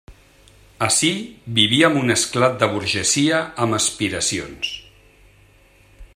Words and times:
Ací 0.85 1.11
vivíem 1.59 1.99
un 2.01 2.13
esclat 2.15 2.57
de 2.63 2.71
burgesia 2.73 3.43
amb 3.67 3.79
aspiracions. 3.81 4.75